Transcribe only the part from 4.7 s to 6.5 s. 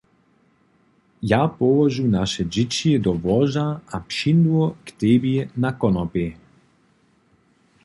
k tebi na konopej.